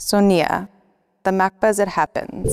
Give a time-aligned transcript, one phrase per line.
[0.00, 0.68] Sonia,
[1.24, 2.52] the MACBA it happens.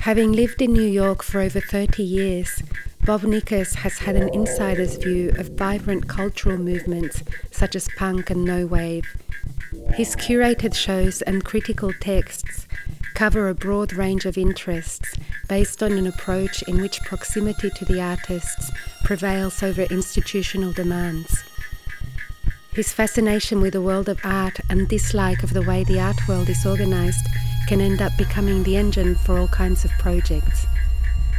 [0.00, 2.62] Having lived in New York for over 30 years,
[3.04, 8.42] Bob Nickas has had an insider's view of vibrant cultural movements such as punk and
[8.42, 9.04] no wave.
[9.92, 12.66] His curated shows and critical texts
[13.12, 15.14] cover a broad range of interests
[15.46, 18.70] based on an approach in which proximity to the artists
[19.04, 21.44] prevails over institutional demands.
[22.72, 26.48] His fascination with the world of art and dislike of the way the art world
[26.48, 27.26] is organized
[27.66, 30.66] can end up becoming the engine for all kinds of projects.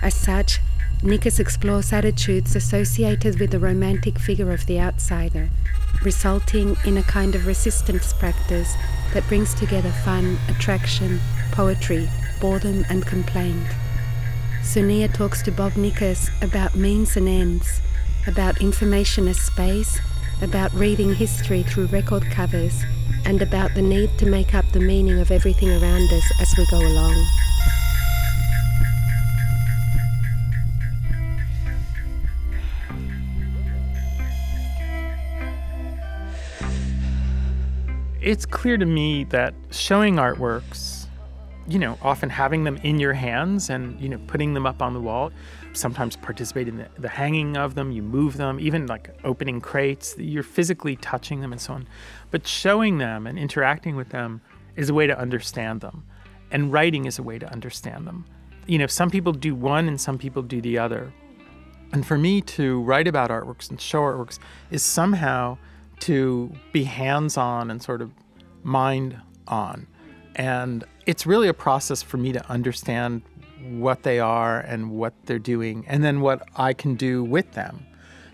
[0.02, 0.60] As such,
[1.02, 5.50] Nickas explores attitudes associated with the romantic figure of the outsider,
[6.04, 8.76] resulting in a kind of resistance practice
[9.14, 11.22] that brings together fun, attraction,
[11.54, 12.10] poetry,
[12.42, 13.68] boredom, and complaint.
[14.64, 17.80] Sonia talks to Bob Nickas about means and ends,
[18.28, 20.00] about information as space,
[20.42, 22.84] about reading history through record covers,
[23.26, 26.66] and about the need to make up the meaning of everything around us as we
[26.68, 27.26] go along.
[38.22, 40.91] It's clear to me that showing artworks,
[41.68, 44.94] you know, often having them in your hands and, you know, putting them up on
[44.94, 45.32] the wall,
[45.74, 50.16] sometimes participate in the, the hanging of them, you move them, even like opening crates,
[50.18, 51.88] you're physically touching them and so on.
[52.32, 54.42] But showing them and interacting with them
[54.76, 56.04] is a way to understand them.
[56.52, 58.26] And writing is a way to understand them.
[58.66, 61.14] You know, some people do one and some people do the other.
[61.94, 65.58] And for me to write about artworks and show artworks is somehow
[66.02, 68.12] to be hands on and sort of
[68.64, 69.88] mind on.
[70.36, 73.22] And it's really a process for me to understand
[73.70, 77.86] what they are and what they're doing, and then what I can do with them.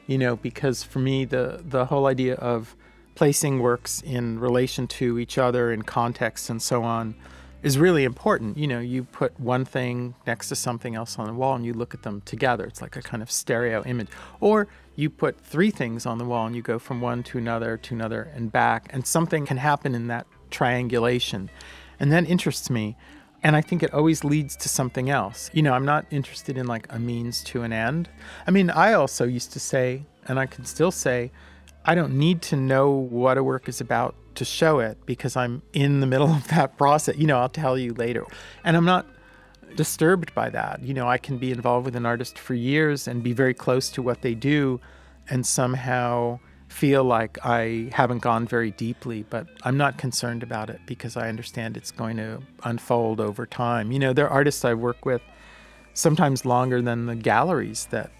[0.05, 2.75] You know, because for me, the, the whole idea of
[3.15, 7.15] placing works in relation to each other in context and so on
[7.63, 8.57] is really important.
[8.57, 11.73] You know, you put one thing next to something else on the wall and you
[11.73, 12.63] look at them together.
[12.65, 14.07] It's like a kind of stereo image.
[14.39, 17.75] Or you put three things on the wall and you go from one to another
[17.77, 21.49] to another and back, and something can happen in that triangulation.
[21.99, 22.95] And that interests me.
[23.43, 25.49] And I think it always leads to something else.
[25.53, 28.09] You know, I'm not interested in like a means to an end.
[28.47, 31.31] I mean, I also used to say, and I can still say,
[31.85, 35.61] I don't need to know what a work is about to show it because I'm
[35.73, 37.15] in the middle of that process.
[37.17, 38.25] You know, I'll tell you later.
[38.63, 39.05] And I'm not
[39.75, 40.81] disturbed by that.
[40.81, 43.89] You know, I can be involved with an artist for years and be very close
[43.91, 44.79] to what they do
[45.29, 46.39] and somehow
[46.77, 51.27] feel like I haven't gone very deeply, but I'm not concerned about it because I
[51.27, 53.91] understand it's going to unfold over time.
[53.91, 55.23] You know, there are artists I work with
[55.95, 58.11] sometimes longer than the galleries that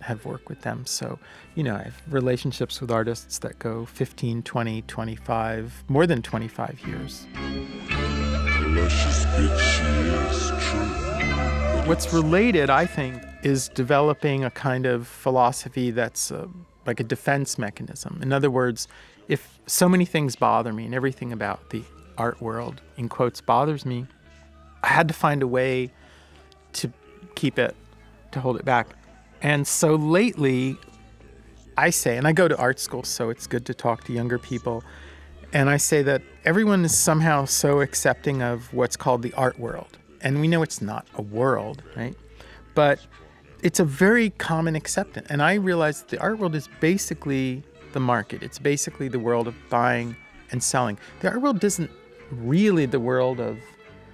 [0.00, 0.86] have worked with them.
[0.86, 1.18] So,
[1.56, 6.80] you know, I have relationships with artists that go 15, 20, 25, more than 25
[6.86, 7.26] years.
[11.86, 16.46] What's related, I think, is developing a kind of philosophy that's uh,
[16.86, 18.18] like a defense mechanism.
[18.22, 18.88] In other words,
[19.28, 21.82] if so many things bother me and everything about the
[22.16, 24.06] art world, in quotes, bothers me,
[24.82, 25.90] I had to find a way
[26.74, 26.92] to
[27.34, 27.74] keep it,
[28.32, 28.88] to hold it back.
[29.42, 30.78] And so lately,
[31.76, 34.38] I say, and I go to art school, so it's good to talk to younger
[34.38, 34.82] people.
[35.52, 39.98] And I say that everyone is somehow so accepting of what's called the art world.
[40.20, 42.16] And we know it's not a world, right?
[42.74, 43.00] But
[43.62, 45.26] it's a very common acceptance.
[45.30, 47.62] And I realize that the art world is basically
[47.92, 50.16] the market, it's basically the world of buying
[50.50, 50.98] and selling.
[51.20, 51.90] The art world isn't
[52.30, 53.58] really the world of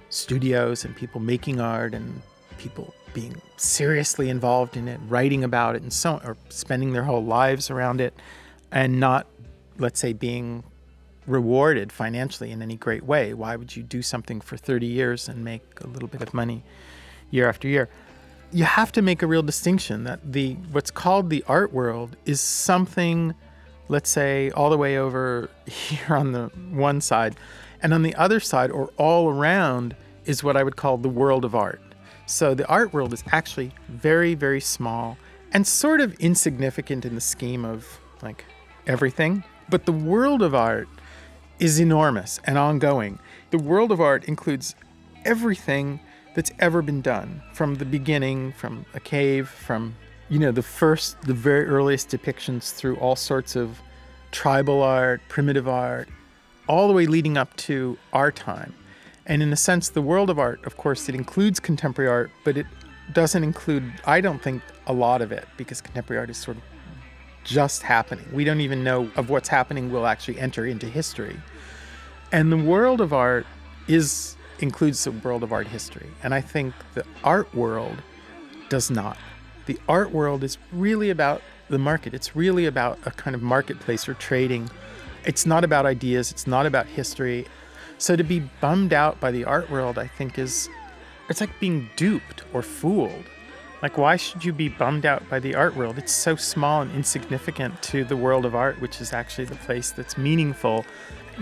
[0.09, 2.21] studios and people making art and
[2.57, 7.23] people being seriously involved in it, writing about it, and so or spending their whole
[7.23, 8.13] lives around it,
[8.71, 9.27] and not,
[9.77, 10.63] let's say, being
[11.27, 13.33] rewarded financially in any great way.
[13.33, 16.63] Why would you do something for 30 years and make a little bit of money
[17.29, 17.89] year after year?
[18.53, 22.39] You have to make a real distinction that the what's called the art world is
[22.39, 23.33] something,
[23.87, 27.35] let's say, all the way over here on the one side,
[27.81, 29.95] and on the other side or all around
[30.25, 31.81] is what I would call the world of art.
[32.27, 35.17] So the art world is actually very, very small
[35.51, 38.45] and sort of insignificant in the scheme of like
[38.87, 39.43] everything.
[39.69, 40.87] But the world of art
[41.59, 43.19] is enormous and ongoing.
[43.49, 44.75] The world of art includes
[45.25, 45.99] everything
[46.35, 49.95] that's ever been done from the beginning, from a cave, from,
[50.29, 53.79] you know, the first, the very earliest depictions through all sorts of
[54.31, 56.09] tribal art, primitive art,
[56.67, 58.73] all the way leading up to our time.
[59.25, 62.57] And in a sense, the world of art, of course, it includes contemporary art, but
[62.57, 62.65] it
[63.13, 66.63] doesn't include, I don't think, a lot of it because contemporary art is sort of
[67.43, 68.25] just happening.
[68.33, 71.39] We don't even know of what's happening will actually enter into history.
[72.31, 73.45] And the world of art
[73.87, 76.09] is includes the world of art history.
[76.23, 78.01] And I think the art world
[78.69, 79.17] does not.
[79.65, 82.13] The art world is really about the market.
[82.13, 84.69] It's really about a kind of marketplace or trading.
[85.25, 87.45] It's not about ideas, it's not about history.
[87.97, 90.69] So to be bummed out by the art world, I think is
[91.29, 93.25] it's like being duped or fooled.
[93.81, 95.97] Like why should you be bummed out by the art world?
[95.97, 99.91] It's so small and insignificant to the world of art, which is actually the place
[99.91, 100.85] that's meaningful.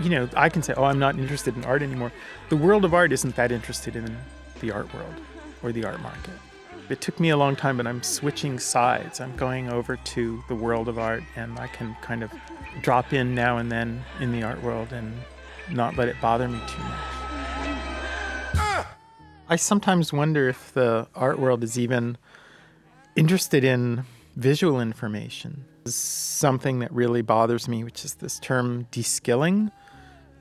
[0.00, 2.12] You know, I can say, "Oh, I'm not interested in art anymore."
[2.48, 4.16] The world of art isn't that interested in
[4.60, 5.14] the art world
[5.62, 6.34] or the art market.
[6.88, 9.20] It took me a long time, but I'm switching sides.
[9.20, 12.32] I'm going over to the world of art, and I can kind of
[12.82, 15.14] drop in now and then in the art world and
[15.70, 18.86] not let it bother me too much.
[19.48, 22.16] I sometimes wonder if the art world is even
[23.16, 24.04] interested in
[24.36, 25.64] visual information.
[25.84, 29.70] Something that really bothers me, which is this term de-skilling.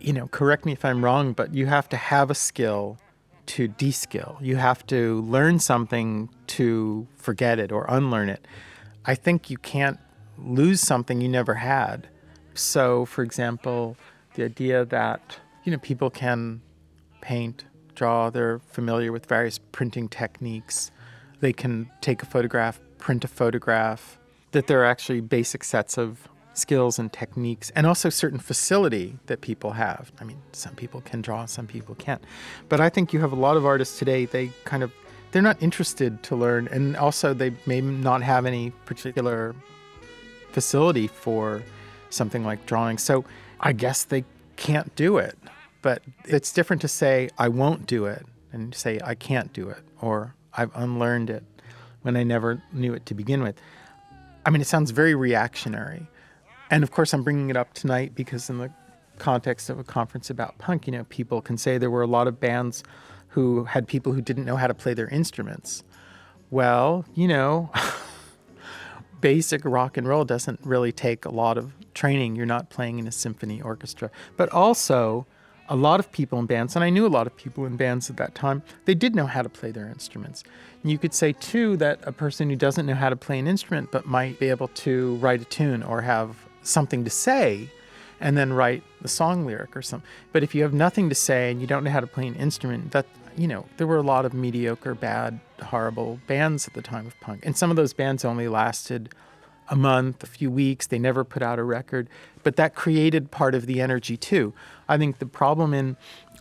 [0.02, 2.98] You know, correct me if I'm wrong, but you have to have a skill
[3.48, 4.38] to de-skill.
[4.42, 8.48] You have to learn something to forget it or unlearn it.
[9.06, 10.00] I think you can't
[10.40, 12.08] lose something you never had.
[12.56, 13.96] So, for example,
[14.34, 16.62] the idea that you know people can
[17.22, 20.92] paint, draw, they're familiar with various printing techniques.
[21.42, 24.18] They can take a photograph, print a photograph,
[24.52, 29.42] that there are actually basic sets of skills and techniques and also certain facility that
[29.42, 30.12] people have.
[30.20, 32.24] I mean, some people can draw, some people can't.
[32.70, 34.92] But I think you have a lot of artists today, they kind of
[35.32, 39.56] they're not interested to learn and also they may not have any particular
[40.52, 41.64] facility for
[42.10, 42.98] something like drawing.
[42.98, 43.24] So
[43.60, 44.26] I guess they
[44.58, 45.38] can't do it.
[45.82, 49.82] But it's different to say I won't do it and say I can't do it
[50.02, 51.44] or I've unlearned it
[52.02, 53.56] when I never knew it to begin with.
[54.46, 56.08] I mean, it sounds very reactionary.
[56.72, 58.72] And of course, I'm bringing it up tonight because, in the
[59.20, 62.28] context of a conference about punk, you know, people can say there were a lot
[62.28, 62.82] of bands
[63.28, 65.84] who had people who didn't know how to play their instruments.
[66.50, 67.70] Well, you know,
[69.22, 72.38] basic rock and roll doesn't really take a lot of training.
[72.38, 74.10] You're not playing in a symphony orchestra.
[74.38, 75.28] But also,
[75.68, 78.10] a lot of people in bands, and I knew a lot of people in bands
[78.10, 80.44] at that time, they did know how to play their instruments.
[80.82, 83.48] And you could say, too, that a person who doesn't know how to play an
[83.48, 87.70] instrument but might be able to write a tune or have something to say
[88.20, 90.08] and then write the song lyric or something.
[90.32, 92.36] But if you have nothing to say and you don't know how to play an
[92.36, 93.06] instrument, that
[93.38, 97.20] you know, there were a lot of mediocre, bad, horrible bands at the time of
[97.22, 97.46] punk.
[97.46, 99.14] And some of those bands only lasted
[99.72, 100.86] a month, a few weeks.
[100.86, 102.10] They never put out a record.
[102.44, 104.54] But that created part of the energy too.
[104.90, 105.96] I think the problem in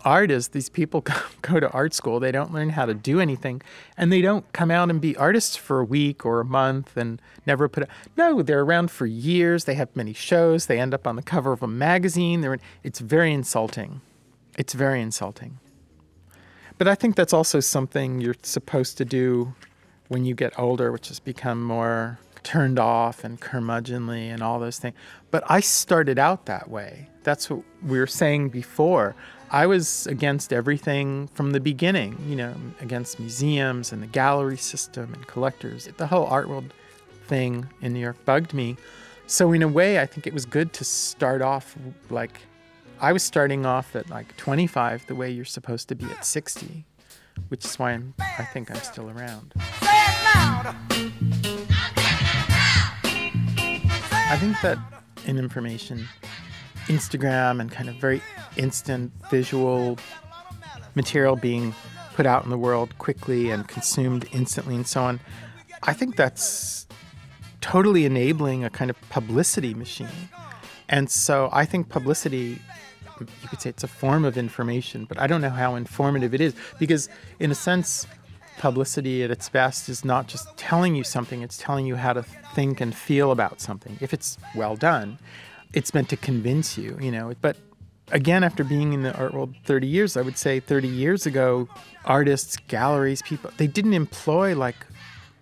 [0.04, 1.04] art is these people
[1.42, 3.62] go to art school, they don't learn how to do anything,
[3.96, 7.22] and they don't come out and be artists for a week or a month and
[7.46, 7.88] never put out.
[8.16, 9.64] No, they're around for years.
[9.64, 10.66] They have many shows.
[10.66, 12.40] They end up on the cover of a magazine.
[12.40, 14.00] They're in, it's very insulting.
[14.58, 15.58] It's very insulting.
[16.78, 19.54] But I think that's also something you're supposed to do
[20.08, 24.78] when you get older, which has become more turned off and curmudgeonly and all those
[24.78, 24.96] things.
[25.30, 27.08] But I started out that way.
[27.22, 29.14] That's what we were saying before.
[29.50, 35.12] I was against everything from the beginning, you know, against museums and the gallery system
[35.12, 35.88] and collectors.
[35.96, 36.72] The whole art world
[37.26, 38.76] thing in New York bugged me.
[39.26, 41.76] So, in a way, I think it was good to start off
[42.10, 42.40] like
[43.00, 46.84] I was starting off at like 25, the way you're supposed to be at 60,
[47.48, 49.54] which is why I'm, I think I'm still around.
[54.30, 54.78] I think that
[55.26, 56.06] in information,
[56.86, 58.22] Instagram and kind of very
[58.56, 59.98] instant visual
[60.94, 61.74] material being
[62.14, 65.18] put out in the world quickly and consumed instantly and so on,
[65.82, 66.86] I think that's
[67.60, 70.28] totally enabling a kind of publicity machine.
[70.88, 72.60] And so I think publicity,
[73.18, 76.40] you could say it's a form of information, but I don't know how informative it
[76.40, 77.08] is because,
[77.40, 78.06] in a sense,
[78.60, 82.22] publicity at its best is not just telling you something, it's telling you how to
[82.54, 83.96] think and feel about something.
[84.02, 85.18] If it's well done,
[85.72, 87.32] it's meant to convince you, you know.
[87.40, 87.56] But
[88.12, 91.70] again, after being in the art world 30 years, I would say 30 years ago,
[92.04, 94.76] artists, galleries, people, they didn't employ like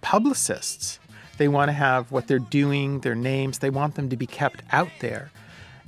[0.00, 1.00] publicists.
[1.38, 4.62] They want to have what they're doing, their names, they want them to be kept
[4.70, 5.32] out there.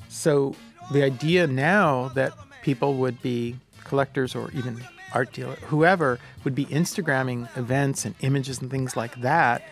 [0.08, 0.56] So
[0.90, 2.32] the idea now that
[2.62, 4.82] people would be collectors or even
[5.14, 9.62] art dealer, whoever would be Instagramming events and images and things like that,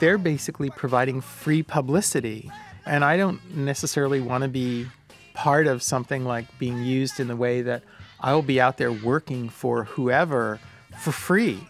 [0.00, 2.50] they're basically providing free publicity.
[2.86, 4.86] And I don't necessarily want to be
[5.34, 7.82] part of something like being used in the way that
[8.20, 10.60] I will be out there working for whoever
[10.98, 11.66] for free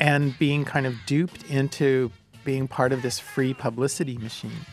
[0.00, 2.10] and being kind of duped into
[2.44, 4.66] being part of this free publicity machine.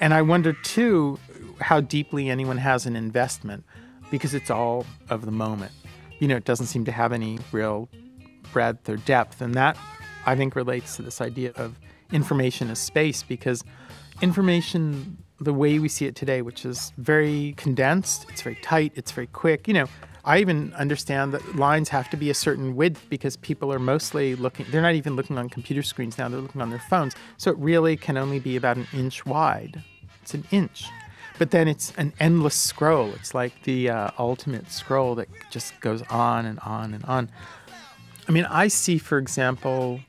[0.00, 1.18] And I wonder too
[1.60, 3.64] how deeply anyone has an investment
[4.10, 5.72] because it's all of the moment.
[6.18, 7.88] You know, it doesn't seem to have any real
[8.52, 9.40] breadth or depth.
[9.40, 9.76] And that,
[10.26, 11.78] I think, relates to this idea of
[12.12, 13.64] information as space because
[14.22, 19.12] information, the way we see it today, which is very condensed, it's very tight, it's
[19.12, 19.66] very quick.
[19.66, 19.86] You know,
[20.24, 24.36] I even understand that lines have to be a certain width because people are mostly
[24.36, 27.14] looking, they're not even looking on computer screens now, they're looking on their phones.
[27.36, 29.82] So it really can only be about an inch wide.
[30.22, 30.86] It's an inch.
[31.38, 33.10] But then it's an endless scroll.
[33.14, 37.30] It's like the uh, ultimate scroll that just goes on and on and on.
[38.28, 40.00] I mean, I see, for example,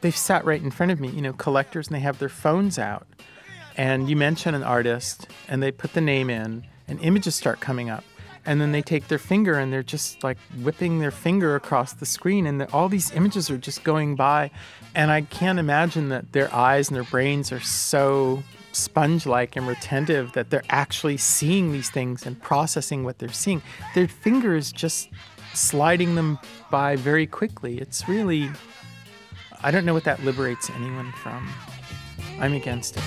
[0.00, 2.78] they've sat right in front of me, you know, collectors, and they have their phones
[2.78, 3.06] out.
[3.76, 7.88] And you mention an artist, and they put the name in, and images start coming
[7.88, 8.04] up.
[8.44, 12.06] And then they take their finger and they're just like whipping their finger across the
[12.06, 14.50] screen, and all these images are just going by.
[14.94, 19.66] And I can't imagine that their eyes and their brains are so sponge like and
[19.66, 23.62] retentive that they're actually seeing these things and processing what they're seeing.
[23.94, 25.08] Their finger is just
[25.54, 26.38] sliding them
[26.70, 27.78] by very quickly.
[27.78, 28.48] It's really,
[29.62, 31.48] I don't know what that liberates anyone from.
[32.38, 33.02] I'm against it.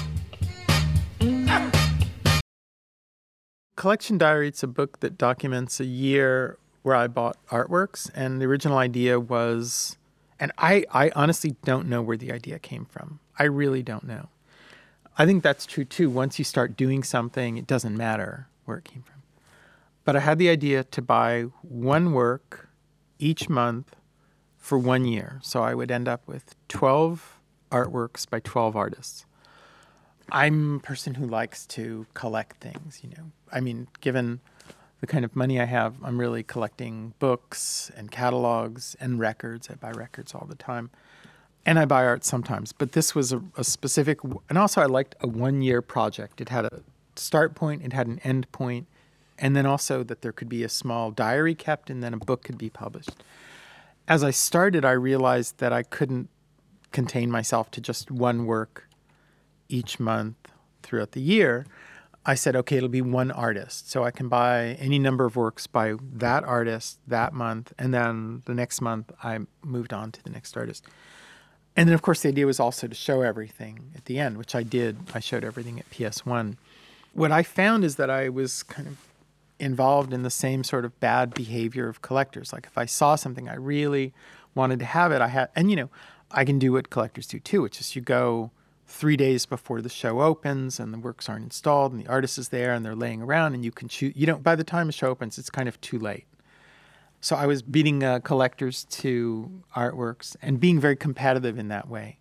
[3.76, 8.46] Collection Diary, it's a book that documents a year where I bought artworks, and the
[8.46, 9.98] original idea was,
[10.40, 13.20] and I, I honestly don't know where the idea came from.
[13.40, 14.30] I really don't know.
[15.18, 16.10] I think that's true too.
[16.10, 19.22] Once you start doing something, it doesn't matter where it came from.
[20.06, 22.70] But I had the idea to buy one work
[23.20, 23.96] each month
[24.58, 25.40] for one year.
[25.44, 27.40] So I would end up with 12
[27.72, 29.26] artworks by 12 artists.
[30.32, 33.32] I'm a person who likes to collect things, you know.
[33.52, 34.40] I mean, given
[35.00, 39.70] the kind of money I have, I'm really collecting books and catalogs and records.
[39.70, 40.90] I buy records all the time
[41.66, 45.16] and I buy art sometimes, but this was a, a specific, and also I liked
[45.22, 46.42] a one year project.
[46.42, 46.82] It had a
[47.16, 48.88] start point, it had an end point,
[49.38, 52.44] and then also that there could be a small diary kept and then a book
[52.44, 53.24] could be published.
[54.08, 56.30] As I started, I realized that I couldn't
[56.92, 58.88] contain myself to just one work
[59.70, 60.36] each month
[60.84, 61.66] throughout the year.
[62.26, 63.90] I said, okay, it'll be one artist.
[63.90, 67.74] So I can buy any number of works by that artist that month.
[67.78, 70.86] And then the next month, I moved on to the next artist.
[71.76, 74.54] And then, of course, the idea was also to show everything at the end, which
[74.54, 74.98] I did.
[75.14, 76.56] I showed everything at PS1.
[77.14, 78.98] What I found is that I was kind of
[79.60, 82.54] involved in the same sort of bad behavior of collectors.
[82.54, 84.14] Like if I saw something I really
[84.56, 85.90] wanted to have it, I had, and you know,
[86.32, 88.52] I can do what collectors do too, which is you go
[88.88, 92.50] three days before the show opens and the works aren't installed and the artist is
[92.50, 94.14] there and they're laying around and you can choose.
[94.16, 96.26] You don't, by the time the show opens, it's kind of too late.
[97.24, 102.18] So I was beating uh, collectors to artworks and being very competitive in that way.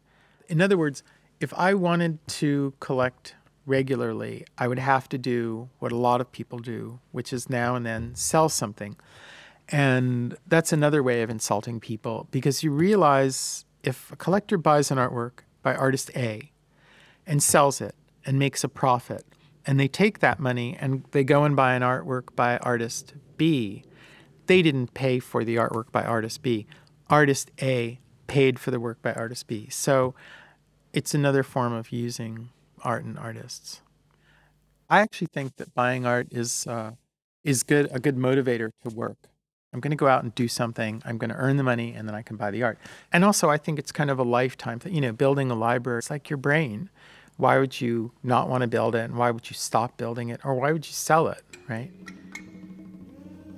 [0.46, 1.02] In other words,
[1.40, 3.34] if I wanted to collect
[3.66, 7.74] regularly, I would have to do what a lot of people do, which is now
[7.74, 8.94] and then sell something.
[9.70, 14.98] And that's another way of insulting people because you realize if a collector buys an
[14.98, 16.52] artwork by artist A
[17.26, 19.24] and sells it and makes a profit,
[19.66, 23.82] and they take that money and they go and buy an artwork by artist B,
[24.46, 26.66] they didn't pay for the artwork by artist B.
[27.08, 29.68] Artist A paid for the work by artist B.
[29.70, 30.14] So
[30.92, 32.50] it's another form of using
[32.82, 33.80] art and artists.
[34.88, 36.92] I actually think that buying art is uh,
[37.44, 39.16] is good a good motivator to work.
[39.72, 41.02] I'm going to go out and do something.
[41.06, 42.78] I'm going to earn the money, and then I can buy the art.
[43.10, 44.94] And also, I think it's kind of a lifetime thing.
[44.94, 46.90] You know, building a library, it's like your brain.
[47.38, 49.04] Why would you not want to build it?
[49.04, 50.44] And why would you stop building it?
[50.44, 51.90] Or why would you sell it, right?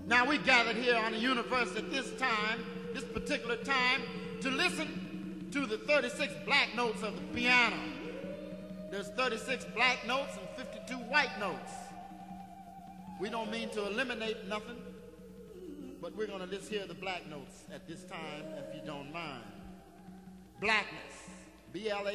[0.07, 4.03] Now we gathered here on the universe at this time, this particular time,
[4.43, 7.77] to listen to the 36 black notes of the piano.
[8.91, 11.73] There's 36 black notes and 52 white notes.
[13.19, 14.77] We don't mean to eliminate nothing,
[16.03, 19.11] but we're going to just hear the black notes at this time, if you don't
[19.11, 19.45] mind.
[20.61, 21.15] Blackness.
[21.73, 22.07] B L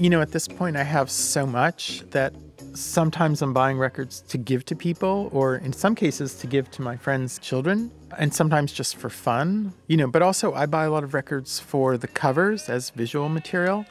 [0.00, 2.32] you know, at this point, I have so much that
[2.72, 6.82] sometimes I'm buying records to give to people, or in some cases, to give to
[6.82, 10.06] my friends' children, and sometimes just for fun, you know.
[10.06, 13.84] But also, I buy a lot of records for the covers as visual material.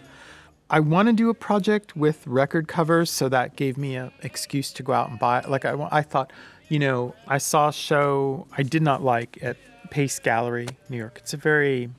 [0.72, 4.74] I want to do a project with record covers, so that gave me an excuse
[4.74, 5.42] to go out and buy.
[5.42, 6.34] Like I, I thought,
[6.70, 9.58] you know, I saw a show I did not like at
[9.92, 11.20] Pace Gallery, New York.
[11.20, 11.90] It's a very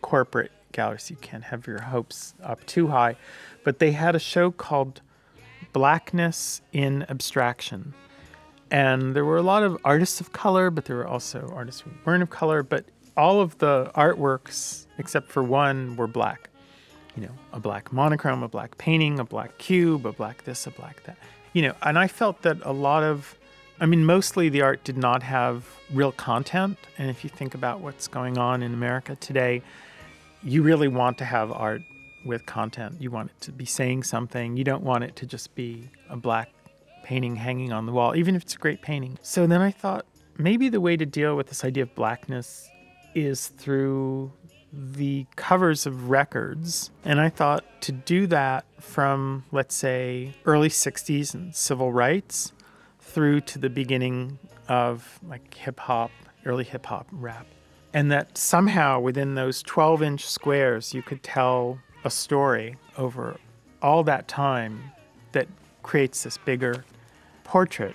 [0.00, 3.16] corporate gallery, so you can't have your hopes up too high
[3.64, 5.00] but they had a show called
[5.72, 7.94] Blackness in Abstraction.
[8.70, 11.90] And there were a lot of artists of color, but there were also artists who
[12.04, 12.62] weren't of color.
[12.62, 12.84] But
[13.16, 16.48] all of the artworks, except for one, were black.
[17.16, 20.70] You know, a black monochrome, a black painting, a black cube, a black this, a
[20.70, 21.16] black that.
[21.52, 23.36] You know, and I felt that a lot of,
[23.80, 26.78] I mean, mostly the art did not have real content.
[26.96, 29.62] And if you think about what's going on in America today,
[30.44, 31.82] you really want to have art
[32.24, 32.96] with content.
[33.00, 34.56] You want it to be saying something.
[34.56, 36.50] You don't want it to just be a black
[37.02, 39.18] painting hanging on the wall, even if it's a great painting.
[39.22, 40.06] So then I thought
[40.38, 42.68] maybe the way to deal with this idea of blackness
[43.14, 44.32] is through
[44.72, 46.90] the covers of records.
[47.04, 52.52] And I thought to do that from, let's say, early 60s and civil rights
[53.00, 56.12] through to the beginning of like hip hop,
[56.46, 57.46] early hip hop rap.
[57.92, 63.36] And that somehow within those 12 inch squares, you could tell a story over
[63.82, 64.92] all that time
[65.32, 65.48] that
[65.82, 66.84] creates this bigger
[67.44, 67.94] portrait.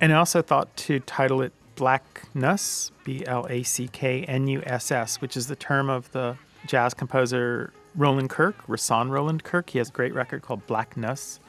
[0.00, 4.62] And I also thought to title it Blacknuss, B L A C K N U
[4.66, 9.70] S S, which is the term of the jazz composer Roland Kirk, Rahsaan Roland Kirk.
[9.70, 11.40] He has a great record called Blacknuss.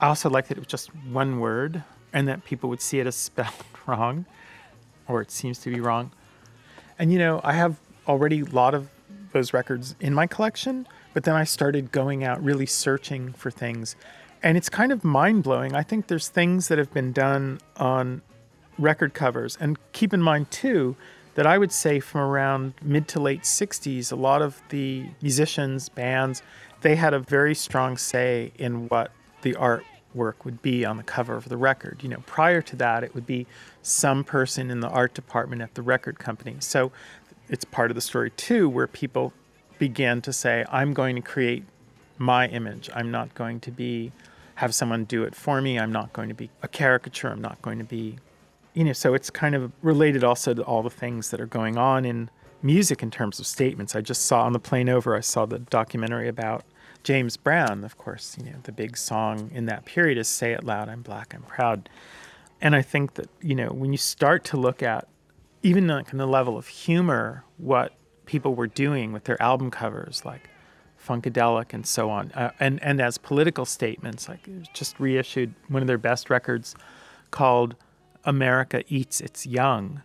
[0.00, 3.06] I also liked that it was just one word and that people would see it
[3.06, 3.52] as spelled
[3.86, 4.24] wrong,
[5.08, 6.12] or it seems to be wrong.
[6.98, 8.88] And you know, I have already a lot of
[9.32, 13.96] those records in my collection, but then I started going out really searching for things.
[14.42, 15.74] And it's kind of mind blowing.
[15.74, 18.22] I think there's things that have been done on
[18.78, 19.56] record covers.
[19.60, 20.96] And keep in mind, too,
[21.34, 25.88] that I would say from around mid to late 60s, a lot of the musicians,
[25.88, 26.42] bands,
[26.80, 31.36] they had a very strong say in what the artwork would be on the cover
[31.36, 32.02] of the record.
[32.02, 33.46] You know, prior to that, it would be
[33.82, 36.56] some person in the art department at the record company.
[36.60, 36.92] So
[37.50, 39.32] it's part of the story, too, where people
[39.78, 41.64] began to say, I'm going to create
[42.16, 42.88] my image.
[42.94, 44.12] I'm not going to be
[44.56, 45.78] have someone do it for me.
[45.78, 47.28] I'm not going to be a caricature.
[47.28, 48.18] I'm not going to be
[48.74, 51.76] you know, so it's kind of related also to all the things that are going
[51.76, 52.30] on in
[52.62, 53.96] music in terms of statements.
[53.96, 56.64] I just saw on the plane over, I saw the documentary about
[57.02, 57.84] James Brown.
[57.84, 61.02] Of course, you know, the big song in that period is Say It Loud, I'm
[61.02, 61.88] Black, I'm Proud.
[62.60, 65.08] And I think that, you know, when you start to look at
[65.62, 67.94] even like on the level of humor, what
[68.26, 70.48] people were doing with their album covers, like
[71.04, 75.86] Funkadelic and so on, uh, and, and as political statements, like just reissued one of
[75.88, 76.74] their best records
[77.30, 77.74] called
[78.24, 80.02] America Eats Its Young,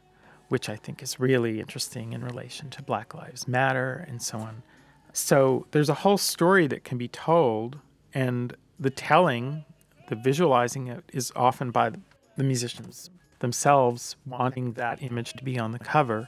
[0.50, 4.64] which I think is really interesting in relation to Black Lives Matter and so on.
[5.12, 7.80] So there's a whole story that can be told,
[8.14, 9.66] and the telling,
[10.10, 11.92] the visualizing it, is often by
[12.38, 16.28] the musicians themselves wanting that image to be on the cover.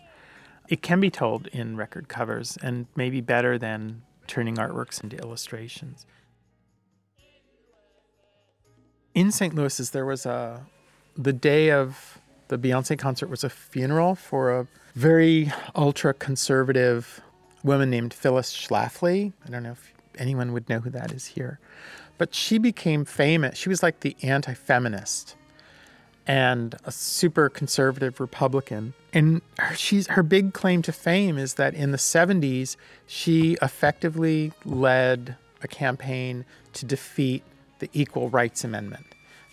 [0.67, 6.05] It can be told in record covers, and maybe better than turning artworks into illustrations.
[9.13, 9.55] In St.
[9.55, 10.65] Louis, there was a
[11.17, 17.21] the day of the Beyonce concert was a funeral for a very ultra conservative
[17.63, 19.33] woman named Phyllis Schlafly.
[19.45, 21.59] I don't know if anyone would know who that is here.
[22.17, 23.57] But she became famous.
[23.57, 25.35] She was like the anti feminist
[26.27, 28.93] and a super conservative Republican.
[29.13, 34.51] And her, she's, her big claim to fame is that in the 70s, she effectively
[34.65, 37.43] led a campaign to defeat
[37.79, 39.05] the Equal Rights Amendment.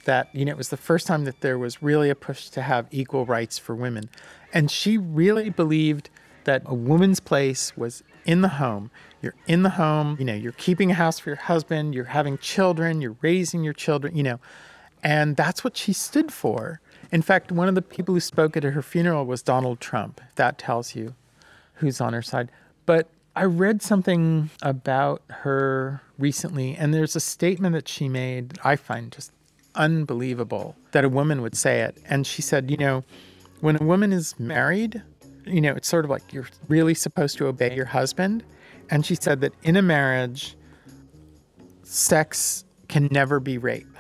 [0.05, 2.61] That you know it was the first time that there was really a push to
[2.61, 4.11] have equal rights for women.
[4.53, 6.11] And she really believed
[6.45, 8.91] that a woman's place was in the home.
[9.23, 12.37] You're in the home you know you're keeping a house for your husband you're having
[12.37, 14.39] children you're raising your children you know
[15.05, 16.81] and that's what she stood for
[17.13, 20.59] in fact one of the people who spoke at her funeral was donald trump that
[20.59, 21.15] tells you
[21.75, 22.51] who's on her side
[22.87, 28.77] but I read something about her recently, and there's a statement that she made I
[28.77, 29.33] find just
[29.75, 31.99] unbelievable that a woman would say it.
[32.09, 33.03] And she said, you know,
[33.61, 35.03] when a woman is married,
[35.47, 38.45] you know, it's sort of like you're really supposed to obey your husband.
[38.89, 40.57] And she said that in a marriage,
[41.83, 43.94] sex can never be rape.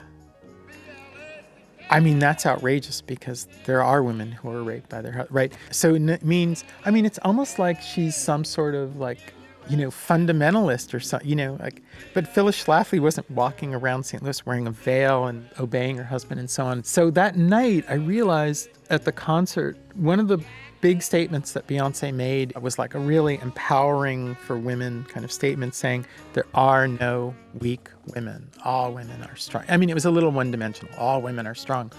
[1.94, 5.52] I mean, that's outrageous because there are women who are raped by their husband, right?
[5.70, 9.32] So it means, I mean, it's almost like she's some sort of like
[9.68, 14.22] you know, fundamentalist or something, you know, like, but Phyllis Schlafly wasn't walking around St.
[14.22, 16.84] Louis wearing a veil and obeying her husband and so on.
[16.84, 20.38] So that night, I realized at the concert, one of the
[20.84, 25.74] big statements that Beyonce made was like a really empowering for women kind of statement
[25.74, 28.50] saying, there are no weak women.
[28.66, 29.64] All women are strong.
[29.70, 30.94] I mean, it was a little one dimensional.
[30.98, 31.90] All women are strong.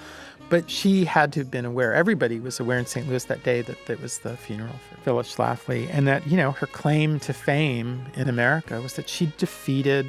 [0.49, 1.95] But she had to have been aware.
[1.95, 3.09] Everybody was aware in St.
[3.09, 6.51] Louis that day that it was the funeral for Phyllis Schlafly, and that you know
[6.51, 10.05] her claim to fame in America was that she defeated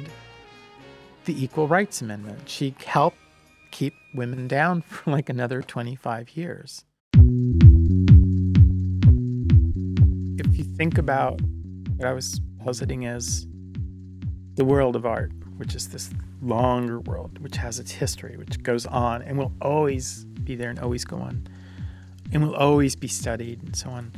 [1.25, 2.47] the Equal Rights Amendment.
[2.47, 3.17] She helped
[3.71, 6.83] keep women down for like another 25 years.
[10.75, 11.39] Think about
[11.95, 13.47] what I was positing as
[14.55, 16.09] the world of art, which is this
[16.41, 20.79] longer world, which has its history, which goes on and will always be there and
[20.79, 21.47] always go on,
[22.31, 24.11] and will always be studied and so on,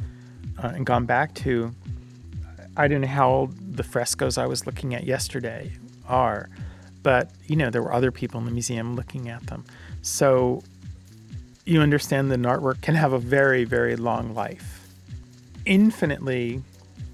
[0.62, 1.74] uh, and gone back to.
[2.78, 5.74] I don't know how old the frescoes I was looking at yesterday
[6.08, 6.50] are,
[7.04, 9.66] but you know there were other people in the museum looking at them,
[10.02, 10.64] so
[11.66, 14.79] you understand that an artwork can have a very very long life,
[15.70, 16.62] infinitely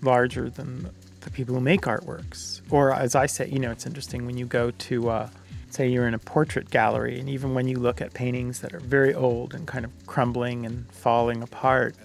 [0.02, 0.89] larger than
[1.20, 2.62] the people who make artworks.
[2.72, 5.30] Or as I say, you know, it's interesting when you go to, uh,
[5.70, 8.80] say, you're in a portrait gallery, and even when you look at paintings that are
[8.80, 11.96] very old and kind of crumbling and falling apart,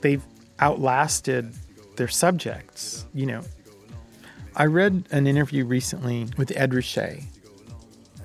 [0.00, 0.22] they've
[0.60, 1.52] outlasted
[1.96, 3.04] their subjects.
[3.12, 3.42] You know,
[4.56, 7.22] I read an interview recently with Ed Ruscha,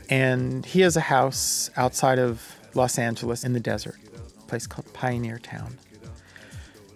[0.10, 4.92] and he has a house outside of Los Angeles in the desert, a place called
[4.94, 5.78] Pioneer Town.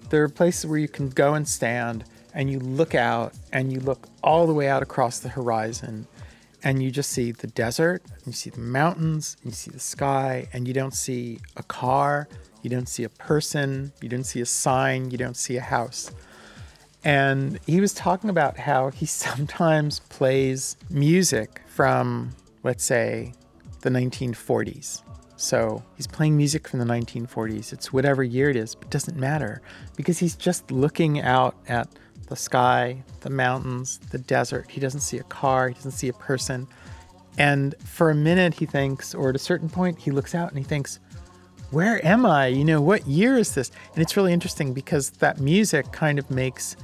[0.09, 3.79] There are places where you can go and stand and you look out and you
[3.79, 6.07] look all the way out across the horizon
[6.63, 10.67] and you just see the desert, you see the mountains, you see the sky, and
[10.67, 12.27] you don't see a car,
[12.61, 16.11] you don't see a person, you don't see a sign, you don't see a house.
[17.03, 23.33] And he was talking about how he sometimes plays music from, let's say,
[23.81, 25.03] the 1940s.
[25.37, 27.71] So he's playing music from the 1940s.
[27.71, 29.61] It's whatever year it is, but it doesn't matter
[29.95, 31.87] because he's just looking out at
[32.27, 34.69] the sky, the mountains, the desert.
[34.69, 36.67] He doesn't see a car, he doesn't see a person.
[37.37, 40.57] And for a minute, he thinks, or at a certain point, he looks out and
[40.57, 40.99] he thinks,
[41.69, 42.47] Where am I?
[42.47, 43.71] You know, what year is this?
[43.93, 46.75] And it's really interesting because that music kind of makes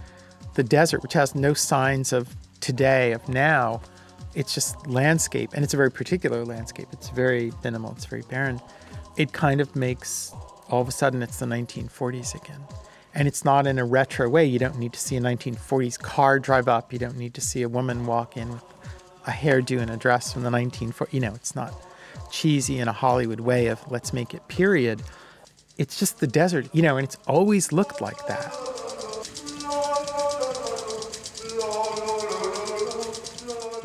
[0.53, 3.81] the desert, which has no signs of today, of now,
[4.35, 5.51] it's just landscape.
[5.53, 6.87] And it's a very particular landscape.
[6.91, 8.61] It's very minimal, it's very barren.
[9.17, 10.33] It kind of makes
[10.69, 12.63] all of a sudden it's the 1940s again
[13.15, 14.45] and it's not in a retro way.
[14.45, 16.91] You don't need to see a 1940s car drive up.
[16.91, 18.63] You don't need to see a woman walk in with
[19.27, 21.13] a hairdo and a dress from the 1940s.
[21.13, 21.73] You know, it's not
[22.31, 25.03] cheesy in a Hollywood way of let's make it period.
[25.77, 28.53] It's just the desert, you know, and it's always looked like that.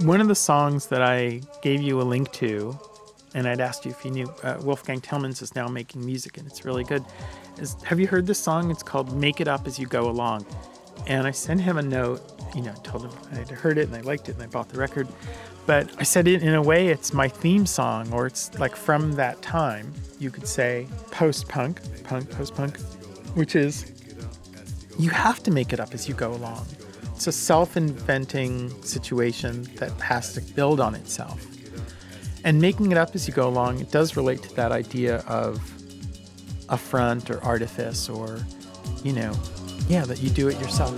[0.00, 2.78] One of the songs that I gave you a link to,
[3.34, 6.46] and I'd asked you if you knew, uh, Wolfgang Tillmans is now making music, and
[6.46, 7.04] it's really good
[7.60, 8.70] is have you heard this song?
[8.70, 10.46] It's called Make It Up As You Go Along.
[11.06, 12.20] And I sent him a note,
[12.54, 14.68] you know, told him I had heard it and I liked it and I bought
[14.68, 15.08] the record.
[15.66, 19.12] But I said it in a way it's my theme song or it's like from
[19.12, 19.92] that time.
[20.18, 22.78] You could say post punk, punk, post punk,
[23.34, 23.92] which is
[24.98, 26.66] you have to make it up as you go along.
[27.18, 31.44] It's a self inventing situation that has to build on itself.
[32.44, 35.60] And making it up as you go along, it does relate to that idea of
[36.68, 38.38] affront or artifice or,
[39.02, 39.32] you know,
[39.88, 40.94] yeah, that you do it yourself.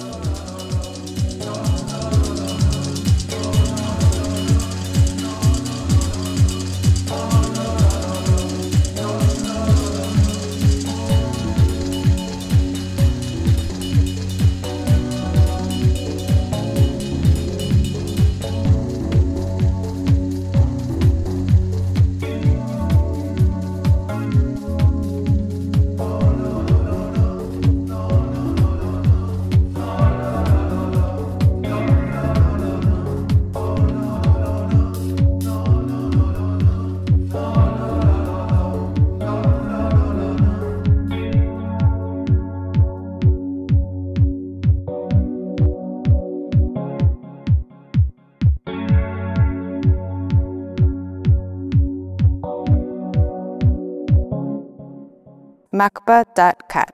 [56.10, 56.88] macba.cat